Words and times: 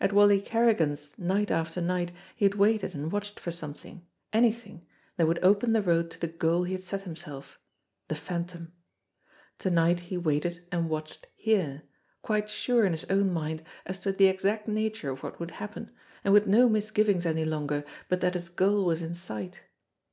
At 0.00 0.12
Wally 0.12 0.40
Kerrigan's, 0.40 1.10
night 1.18 1.50
after 1.50 1.80
night, 1.80 2.12
he 2.36 2.44
had 2.44 2.54
waited 2.54 2.94
and 2.94 3.10
watched 3.10 3.40
for 3.40 3.50
something, 3.50 4.06
anything, 4.32 4.86
that 5.16 5.26
would 5.26 5.42
open 5.42 5.72
the 5.72 5.82
road 5.82 6.12
to 6.12 6.20
the 6.20 6.28
goal 6.28 6.62
he 6.62 6.74
had 6.74 6.82
set 6.84 7.02
himself 7.02 7.58
the 8.06 8.14
Phantom; 8.14 8.72
to 9.58 9.70
night 9.70 9.98
he 9.98 10.16
waited 10.16 10.64
and 10.70 10.88
watched 10.88 11.26
here, 11.34 11.82
quite 12.22 12.48
sure 12.48 12.84
in 12.84 12.92
his 12.92 13.04
own 13.10 13.32
mind 13.32 13.64
as 13.84 13.98
to 14.02 14.12
the 14.12 14.28
exact 14.28 14.68
nature 14.68 15.10
of 15.10 15.24
what 15.24 15.40
would 15.40 15.50
happen, 15.50 15.90
and 16.22 16.32
with 16.32 16.46
no 16.46 16.68
mis 16.68 16.92
givings 16.92 17.26
any 17.26 17.44
longer 17.44 17.84
but 18.08 18.20
that 18.20 18.34
his 18.34 18.48
goal 18.48 18.84
was 18.84 19.02
in 19.02 19.12
sight! 19.12 19.62